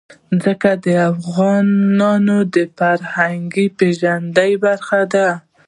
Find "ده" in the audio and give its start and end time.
5.13-5.27